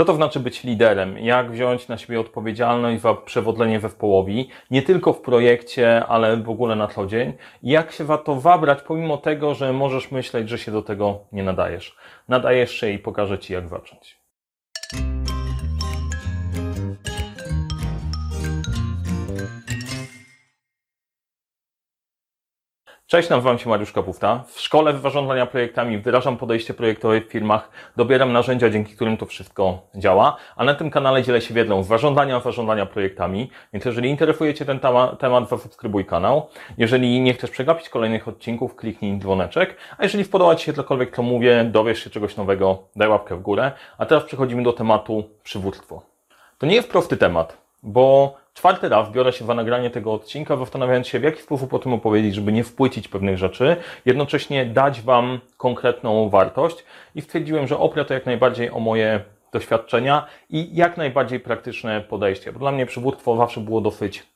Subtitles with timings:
[0.00, 1.18] Co to znaczy być liderem?
[1.18, 6.50] Jak wziąć na siebie odpowiedzialność za przewodlenie we wpołowi, nie tylko w projekcie, ale w
[6.50, 7.32] ogóle na co dzień?
[7.62, 11.96] Jak się to wabrać, pomimo tego, że możesz myśleć, że się do tego nie nadajesz?
[12.28, 14.19] Nadajesz się i pokażę Ci, jak zacząć.
[23.10, 24.44] Cześć, nazywam się Mariusz Kapufta.
[24.46, 29.78] W szkole wywarządzania projektami wdrażam podejście projektowe w firmach, dobieram narzędzia, dzięki którym to wszystko
[29.94, 33.50] działa, a na tym kanale dzielę się wiedzą z zarządzania projektami.
[33.72, 34.80] Więc jeżeli interesuje Cię ten
[35.18, 36.48] temat, zasubskrybuj kanał.
[36.78, 39.76] Jeżeli nie chcesz przegapić kolejnych odcinków, kliknij dzwoneczek.
[39.98, 43.40] A jeżeli podoba Ci się cokolwiek, co mówię, dowiesz się czegoś nowego, daj łapkę w
[43.40, 43.72] górę.
[43.98, 46.02] A teraz przechodzimy do tematu przywództwo.
[46.58, 51.08] To nie jest prosty temat, bo czwarty raz biorę się za nagranie tego odcinka, zastanawiając
[51.08, 53.76] się, w jaki sposób o tym opowiedzieć, żeby nie wpłycić pewnych rzeczy,
[54.06, 59.20] jednocześnie dać Wam konkretną wartość i stwierdziłem, że oprę to jak najbardziej o moje
[59.52, 62.52] doświadczenia i jak najbardziej praktyczne podejście.
[62.52, 64.26] Bo dla mnie przywództwo zawsze było dosyć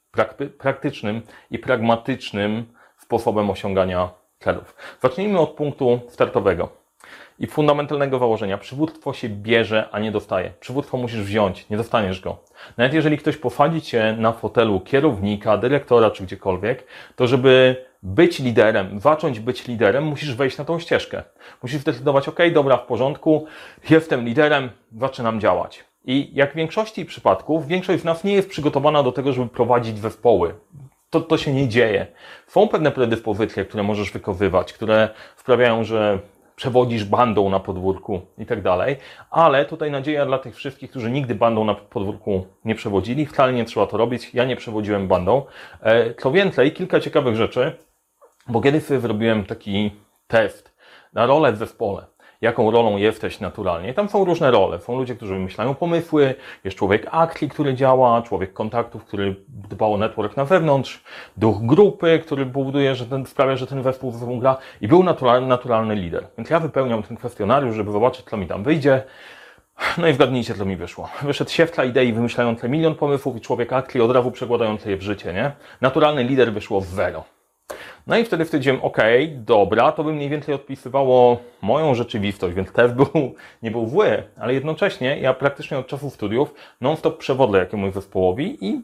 [0.58, 2.64] praktycznym i pragmatycznym
[2.98, 4.76] sposobem osiągania celów.
[5.02, 6.83] Zacznijmy od punktu startowego
[7.38, 8.58] i fundamentalnego założenia.
[8.58, 10.52] Przywództwo się bierze, a nie dostaje.
[10.60, 12.36] Przywództwo musisz wziąć, nie dostaniesz go.
[12.76, 19.00] Nawet jeżeli ktoś posadzi cię na fotelu kierownika, dyrektora czy gdziekolwiek, to żeby być liderem,
[19.00, 21.22] zacząć być liderem, musisz wejść na tą ścieżkę.
[21.62, 23.46] Musisz zdecydować, ok, dobra, w porządku,
[23.90, 25.84] jestem liderem, zaczynam działać.
[26.04, 29.98] I jak w większości przypadków, większość z nas nie jest przygotowana do tego, żeby prowadzić
[29.98, 30.54] zespoły.
[31.10, 32.06] To, to się nie dzieje.
[32.46, 36.18] Są pewne predyspozycje, które możesz wykowywać, które sprawiają, że
[36.56, 38.96] przewodzisz bandą na podwórku i tak dalej,
[39.30, 43.64] ale tutaj nadzieja dla tych wszystkich, którzy nigdy bandą na podwórku nie przewodzili, wcale nie
[43.64, 45.42] trzeba to robić, ja nie przewodziłem bandą.
[45.80, 47.72] E, co więcej, kilka ciekawych rzeczy,
[48.46, 49.90] bo kiedyś sobie zrobiłem taki
[50.26, 50.74] test
[51.12, 52.13] na rolę w zespole
[52.44, 53.94] jaką rolą jesteś naturalnie.
[53.94, 54.80] Tam są różne role.
[54.80, 59.96] Są ludzie, którzy wymyślają pomysły, jest człowiek akcji, który działa, człowiek kontaktów, który dba o
[59.96, 61.04] network na wewnątrz,
[61.36, 65.02] duch grupy, który powoduje, że ten, sprawia, że ten zespół ze sobą gra i był
[65.02, 66.26] naturalny, naturalny lider.
[66.38, 69.02] Więc ja wypełniam ten kwestionariusz, żeby zobaczyć, co mi tam wyjdzie.
[69.98, 71.08] No i zgadnijcie, co mi wyszło.
[71.22, 75.32] Wyszedł siewca idei wymyślający milion pomysłów i człowiek akcji od razu przekładający je w życie,
[75.32, 75.52] nie?
[75.80, 77.24] Naturalny lider wyszło zero.
[78.06, 78.98] No i wtedy stwierdziłem, ok,
[79.36, 83.06] dobra, to by mniej więcej odpisywało moją rzeczywistość, więc test był,
[83.62, 88.82] nie był zły, ale jednocześnie ja praktycznie od czasu studiów non-stop przewodlę jakiemuś zespołowi i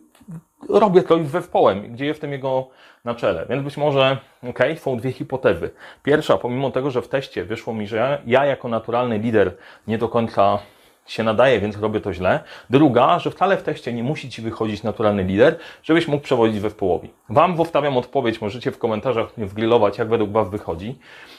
[0.68, 2.68] robię coś z zespołem, gdzie jestem jego
[3.04, 3.46] na czele.
[3.48, 5.70] Więc być może, ok, są dwie hipotezy.
[6.02, 10.08] Pierwsza, pomimo tego, że w teście wyszło mi, że ja jako naturalny lider nie do
[10.08, 10.58] końca
[11.06, 12.40] się nadaje, więc robię to źle.
[12.70, 16.70] Druga, że wcale w teście nie musi Ci wychodzić naturalny lider, żebyś mógł przewodzić we
[16.70, 17.10] wpołowi.
[17.28, 20.98] Wam zostawiam odpowiedź, możecie w komentarzach mnie wgrillować, jak według Was wychodzi.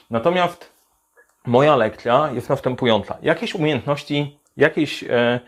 [0.09, 0.71] Natomiast
[1.45, 3.17] moja lekcja jest następująca.
[3.21, 5.39] Jakieś umiejętności, jakieś e,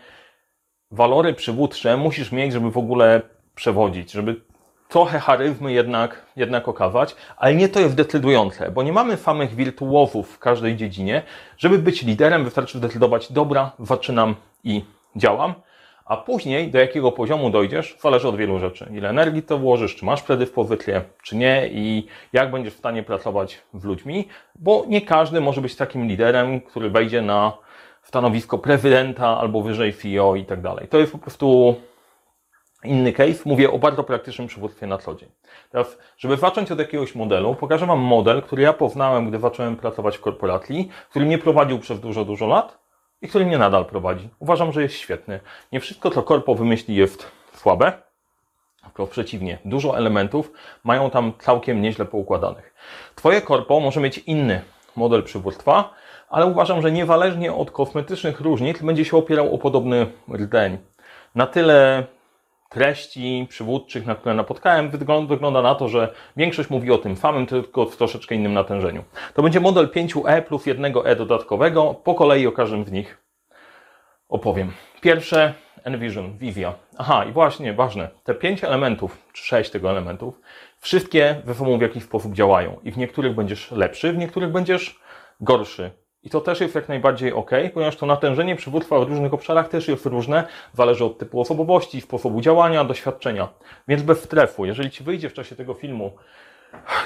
[0.90, 3.22] walory przywódcze musisz mieć, żeby w ogóle
[3.54, 4.40] przewodzić, żeby
[4.94, 10.30] trochę charyzmy jednak, jednak okazać, ale nie to jest decydujące, bo nie mamy samych wirtuozów
[10.30, 11.22] w każdej dziedzinie.
[11.58, 14.34] Żeby być liderem, wystarczy zdecydować, dobra, zaczynam
[14.64, 14.84] i
[15.16, 15.54] działam,
[16.04, 18.90] a później do jakiego poziomu dojdziesz, zależy od wielu rzeczy.
[18.92, 23.62] Ile energii to włożysz, czy masz predyspozycję, czy nie i jak będziesz w stanie pracować
[23.74, 27.52] z ludźmi, bo nie każdy może być takim liderem, który wejdzie na
[28.02, 30.88] stanowisko prezydenta albo wyżej CEO i tak dalej.
[30.88, 31.76] To jest po prostu
[32.84, 35.28] Inny case, mówię o bardzo praktycznym przywództwie na co dzień.
[35.70, 40.16] Teraz, żeby zacząć od jakiegoś modelu, pokażę Wam model, który ja poznałem, gdy zacząłem pracować
[40.16, 42.78] w korporacji, który mnie prowadził przez dużo, dużo lat
[43.22, 44.28] i który mnie nadal prowadzi.
[44.38, 45.40] Uważam, że jest świetny.
[45.72, 47.92] Nie wszystko, co korpo wymyśli, jest słabe,
[48.84, 50.52] tylko przeciwnie, dużo elementów
[50.84, 52.74] mają tam całkiem nieźle poukładanych.
[53.14, 54.62] Twoje korpo może mieć inny
[54.96, 55.94] model przywództwa,
[56.28, 60.78] ale uważam, że niezależnie od kosmetycznych różnic będzie się opierał o podobny rdzeń.
[61.34, 62.04] Na tyle
[62.68, 64.90] treści przywódczych, na które napotkałem,
[65.26, 69.04] wygląda na to, że większość mówi o tym samym, tylko w troszeczkę innym natężeniu.
[69.34, 71.94] To będzie model 5E plus jednego E dodatkowego.
[71.94, 73.18] Po kolei o każdym z nich
[74.28, 74.72] opowiem.
[75.00, 75.54] Pierwsze
[75.84, 76.74] Envision, Vivia.
[76.98, 80.40] Aha, i właśnie, ważne, te pięć elementów, czy sześć tego elementów,
[80.78, 82.80] wszystkie we sobą w jakiś sposób działają.
[82.82, 85.00] I w niektórych będziesz lepszy, w niektórych będziesz
[85.40, 85.90] gorszy.
[86.24, 89.88] I to też jest jak najbardziej ok, ponieważ to natężenie przywództwa w różnych obszarach też
[89.88, 93.48] jest różne, zależy od typu osobowości, sposobu działania, doświadczenia.
[93.88, 96.12] Więc bez strefu, jeżeli Ci wyjdzie w czasie tego filmu,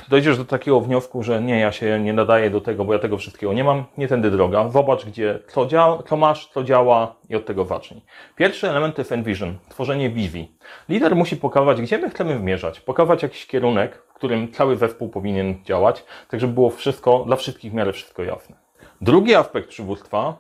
[0.08, 3.18] dojdziesz do takiego wniosku, że nie, ja się nie nadaję do tego, bo ja tego
[3.18, 4.68] wszystkiego nie mam, nie tędy droga.
[4.68, 8.02] Zobacz, gdzie, co, działa, co masz, co działa i od tego zacznij.
[8.36, 10.52] Pierwszy element to jest Envision, tworzenie wizji.
[10.88, 15.64] Lider musi pokazać, gdzie my chcemy wmierzać, pokazać jakiś kierunek, w którym cały zespół powinien
[15.64, 18.67] działać, tak żeby było wszystko, dla wszystkich w miarę wszystko jasne.
[19.00, 20.38] Drugi aspekt przywództwa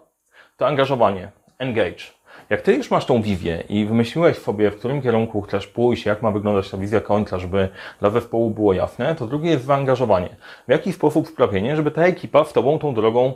[0.56, 2.04] to angażowanie, engage.
[2.50, 6.22] Jak ty już masz tą wizję i wymyśliłeś sobie, w którym kierunku chcesz pójść, jak
[6.22, 7.68] ma wyglądać ta wizja końca, żeby
[8.00, 10.36] dla zespołu było jasne, to drugie jest zaangażowanie.
[10.68, 13.34] W jaki sposób sprawienie, żeby ta ekipa z tobą tą drogą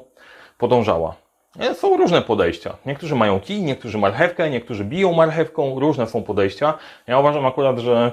[0.58, 1.14] podążała.
[1.60, 2.76] E, Są różne podejścia.
[2.86, 6.74] Niektórzy mają kij, niektórzy marchewkę, niektórzy biją marchewką, różne są podejścia.
[7.06, 8.12] Ja uważam akurat, że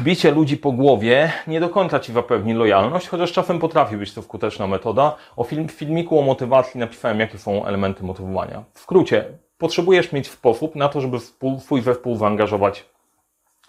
[0.00, 4.22] bicie ludzi po głowie nie do końca ci zapewni lojalność, chociaż czasem potrafi być to
[4.22, 5.16] skuteczna metoda.
[5.36, 8.64] O film, w filmiku o motywacji napisałem, jakie są elementy motywowania.
[8.74, 9.24] W skrócie,
[9.58, 12.84] potrzebujesz mieć sposób na to, żeby współ, swój zespół zaangażować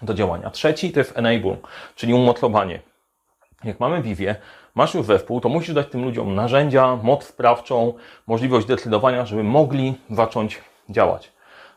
[0.01, 0.49] do działania.
[0.49, 1.57] Trzeci to jest enable,
[1.95, 2.79] czyli umocowanie.
[3.63, 4.35] Jak mamy wizję,
[4.75, 7.93] masz już zespół, to musisz dać tym ludziom narzędzia, moc sprawczą,
[8.27, 11.34] możliwość decydowania, żeby mogli zacząć działać.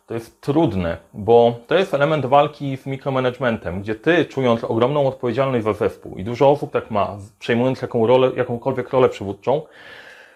[0.09, 5.65] To jest trudne, bo to jest element walki z mikromanagementem, gdzie ty, czując ogromną odpowiedzialność
[5.65, 9.63] za zespół i dużo osób tak ma, przejmując jaką rolę, jakąkolwiek rolę przywódczą,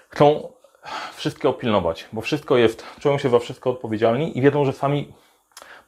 [0.08, 0.48] chcą
[1.14, 5.12] wszystkie opilnować, bo wszystko jest, czują się za wszystko odpowiedzialni i wiedzą, że sami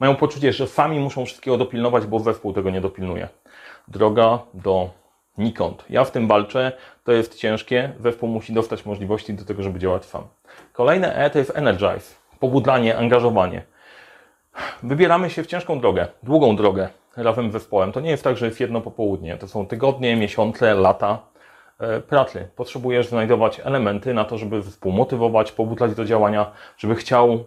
[0.01, 3.29] mają poczucie, że sami muszą wszystkiego dopilnować, bo zespół tego nie dopilnuje.
[3.89, 4.91] Droga do
[5.39, 5.85] nikąd.
[5.91, 6.73] Ja w tym walczę,
[7.05, 10.23] to jest ciężkie, zespół musi dostać możliwości do tego, żeby działać sam.
[10.73, 13.74] Kolejne E to jest energize, pobudzanie, angażowanie.
[14.83, 17.93] Wybieramy się w ciężką drogę, długą drogę razem z zespołem.
[17.93, 19.37] To nie jest tak, że jest jedno popołudnie.
[19.37, 21.19] To są tygodnie, miesiące, lata
[21.79, 22.49] e, pracy.
[22.57, 27.45] Potrzebujesz znajdować elementy na to, żeby zespół motywować, pobudzać do działania, żeby chciał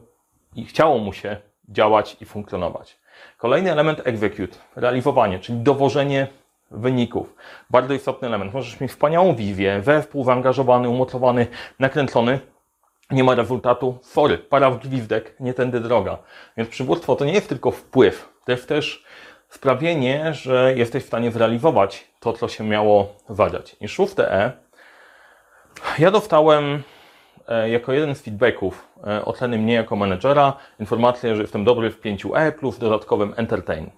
[0.56, 1.38] i chciało mu się
[1.70, 2.98] działać i funkcjonować.
[3.38, 6.28] Kolejny element execute, realizowanie, czyli dowożenie
[6.72, 7.36] wyników.
[7.70, 8.54] Bardzo istotny element.
[8.54, 11.48] Możesz mieć wspaniałą wizję, zespół zaangażowany, umocowany,
[11.80, 12.40] nakręcony,
[13.12, 16.18] nie ma rezultatu, sorry, para w gwizdek, nie tędy droga.
[16.58, 19.04] Więc przywództwo to nie jest tylko wpływ, to jest też
[19.50, 23.76] sprawienie, że jesteś w stanie zrealizować to, co się miało zadać.
[23.82, 24.52] I szóste E,
[26.00, 26.84] ja dostałem
[27.48, 32.02] e, jako jeden z feedbacków e, oceny mnie jako menedżera informację, że jestem dobry w
[32.02, 33.90] 5E plus dodatkowym entertain.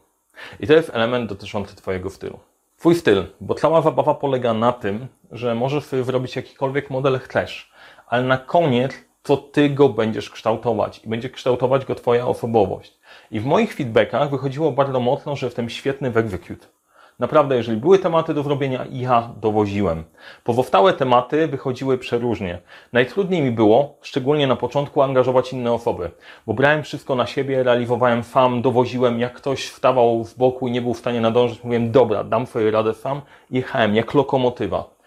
[0.59, 2.39] I to jest element dotyczący Twojego stylu.
[2.77, 7.71] Twój styl, bo cała zabawa polega na tym, że możesz sobie wyrobić jakikolwiek model chcesz,
[8.09, 8.91] ale na koniec
[9.23, 12.99] to Ty go będziesz kształtować i będzie kształtować go Twoja osobowość.
[13.31, 16.67] I w moich feedbackach wychodziło bardzo mocno, że jestem świetny w execute.
[17.19, 20.03] Naprawdę, jeżeli były tematy do zrobienia, ja dowoziłem.
[20.43, 22.59] Pozostałe tematy wychodziły przeróżnie.
[22.93, 26.11] Najtrudniej mi było, szczególnie na początku, angażować inne osoby,
[26.47, 29.19] bo brałem wszystko na siebie, realizowałem sam, dowoziłem.
[29.19, 32.71] Jak ktoś wstawał z boku i nie był w stanie nadążyć, mówiłem, dobra, dam sobie
[32.71, 33.21] radę sam.
[33.51, 34.98] Jechałem jak lokomotywa.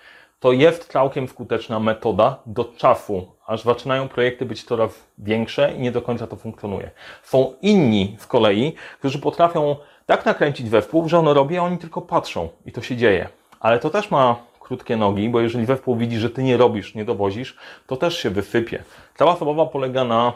[0.43, 5.93] To jest całkiem skuteczna metoda do czasu, aż zaczynają projekty być coraz większe i nie
[5.93, 6.91] do końca to funkcjonuje.
[7.23, 12.01] Są inni z kolei, którzy potrafią tak nakręcić zespół, że on robi, a oni tylko
[12.01, 13.29] patrzą i to się dzieje.
[13.61, 17.05] Ale to też ma krótkie nogi, bo jeżeli zespół widzi, że ty nie robisz, nie
[17.05, 17.57] dowozisz,
[17.87, 18.83] to też się wysypie.
[19.15, 20.33] Cała zabawa polega na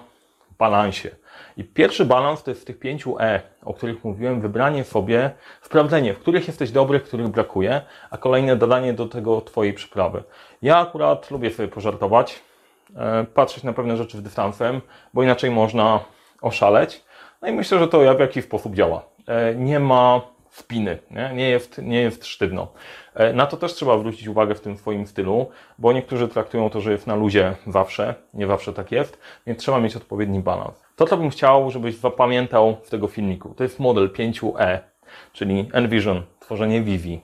[0.59, 1.11] balansie.
[1.57, 5.31] I pierwszy balans to jest w tych pięciu E, o których mówiłem, wybranie sobie,
[5.63, 7.81] sprawdzenie, w których jesteś dobry, w których brakuje,
[8.11, 10.23] a kolejne dodanie do tego Twojej przyprawy.
[10.63, 12.43] Ja akurat lubię sobie pożartować,
[12.97, 14.81] e, patrzeć na pewne rzeczy z dystansem,
[15.15, 16.01] bo inaczej można
[16.43, 17.05] oszaleć.
[17.43, 19.03] No i myślę, że to w jakiś sposób działa.
[19.27, 20.21] E, Nie ma
[20.57, 22.69] wpiny, nie, nie, jest, nie jest sztywno.
[23.15, 26.81] E, Na to też trzeba zwrócić uwagę w tym swoim stylu, bo niektórzy traktują to,
[26.81, 30.83] że jest na luzie zawsze, nie zawsze tak jest, więc trzeba mieć odpowiedni balans.
[30.97, 34.79] To, co bym chciał, żebyś zapamiętał w tego filmiku, to jest model 5E,
[35.33, 37.21] czyli Envision, tworzenie wizji,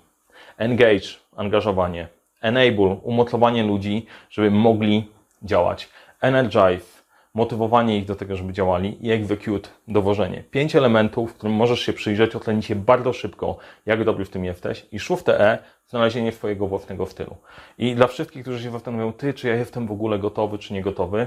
[0.57, 2.09] Engage, angażowanie,
[2.41, 5.09] Enable, umocowanie ludzi, żeby mogli
[5.43, 5.89] działać,
[6.21, 7.02] Energize,
[7.35, 10.45] motywowanie ich do tego, żeby działali i execute, dowożenie.
[10.51, 14.87] Pięć elementów, którym możesz się przyjrzeć, ocenić je bardzo szybko, jak dobry w tym jesteś.
[14.93, 17.37] I szóste E, znalezienie swojego własnego stylu.
[17.79, 20.83] I dla wszystkich, którzy się zastanawiają, ty, czy ja jestem w ogóle gotowy, czy nie
[20.83, 21.27] gotowy,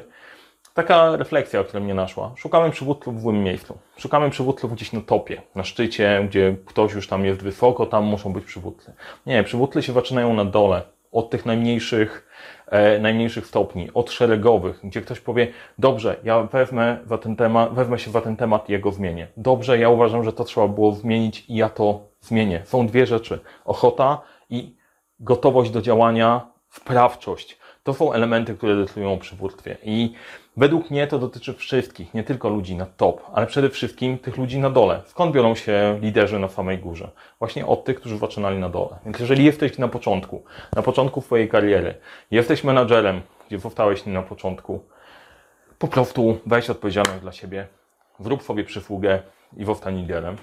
[0.73, 2.31] taka refleksja, która mnie naszła.
[2.35, 3.77] Szukamy przywódców w złym miejscu.
[3.97, 8.33] Szukamy przywódców gdzieś na topie, na szczycie, gdzie ktoś już tam jest wysoko, tam muszą
[8.33, 8.93] być przywódcy.
[9.25, 10.81] Nie, przywódcy się zaczynają na dole,
[11.11, 12.27] od tych najmniejszych,
[12.99, 18.11] najmniejszych stopni, od szeregowych, gdzie ktoś powie, dobrze, ja wezmę, za ten temat, wezmę się
[18.11, 19.27] za ten temat i jego zmienię.
[19.37, 22.61] Dobrze, ja uważam, że to trzeba było zmienić i ja to zmienię.
[22.65, 23.39] Są dwie rzeczy.
[23.65, 24.75] Ochota i
[25.19, 27.57] gotowość do działania, wprawczość.
[27.83, 29.77] To są elementy, które decydują o przywództwie.
[29.83, 30.13] I
[30.57, 34.59] według mnie to dotyczy wszystkich, nie tylko ludzi na top, ale przede wszystkim tych ludzi
[34.59, 35.01] na dole.
[35.05, 37.11] Skąd biorą się liderzy na samej górze?
[37.39, 38.97] Właśnie od tych, którzy zaczynali na dole.
[39.05, 40.43] Więc jeżeli jesteś na początku,
[40.75, 41.95] na początku swojej kariery,
[42.31, 44.83] jesteś menadżerem, gdzie zostałeś na początku,
[45.79, 47.67] po prostu weź odpowiedzialność dla siebie,
[48.19, 49.19] zrób sobie przysługę
[49.57, 50.35] i zostań liderem.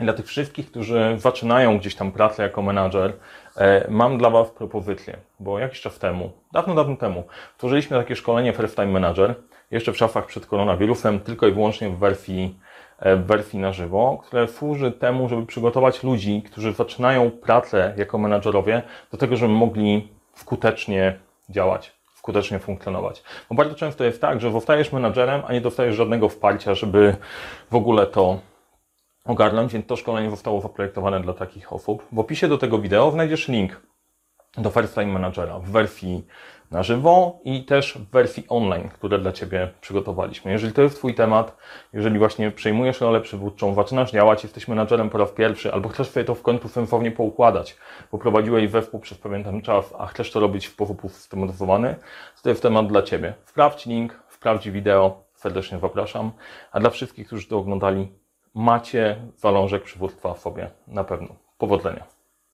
[0.00, 3.12] Dla tych wszystkich, którzy zaczynają gdzieś tam pracę jako menadżer,
[3.56, 7.24] e, mam dla Was propozycję, bo jakiś czas temu, dawno, dawno temu,
[7.58, 9.34] tworzyliśmy takie szkolenie First Time Manager
[9.70, 12.58] jeszcze w szafach przed koronawirusem, tylko i wyłącznie w wersji,
[12.98, 18.18] e, w wersji na żywo, które służy temu, żeby przygotować ludzi, którzy zaczynają pracę jako
[18.18, 18.82] menadżerowie,
[19.12, 21.18] do tego, żeby mogli skutecznie
[21.48, 23.22] działać, skutecznie funkcjonować.
[23.48, 27.16] Bo bardzo często jest tak, że zostajesz menadżerem, a nie dostajesz żadnego wsparcia, żeby
[27.70, 28.38] w ogóle to
[29.24, 32.06] ogarnąć, więc to szkolenie zostało zaprojektowane dla takich osób.
[32.12, 33.80] W opisie do tego wideo znajdziesz link
[34.58, 36.26] do First Time Managera w wersji
[36.70, 40.52] na żywo i też w wersji online, które dla Ciebie przygotowaliśmy.
[40.52, 41.56] Jeżeli to jest Twój temat,
[41.92, 46.24] jeżeli właśnie przejmujesz rolę przywódczą, zaczynasz działać, jesteś menadżerem po raz pierwszy, albo chcesz sobie
[46.24, 47.76] to w końcu sensownie poukładać,
[48.12, 51.96] bo prowadziłeś zespół przez pewien czas, a chcesz to robić w sposób usystematyzowany,
[52.42, 53.34] to jest temat dla Ciebie.
[53.44, 56.32] Sprawdź link, sprawdź wideo, serdecznie zapraszam.
[56.72, 58.08] A dla wszystkich, którzy to oglądali,
[58.54, 61.28] macie zalążek przywództwa w sobie na pewno.
[61.58, 62.11] Powodzenia.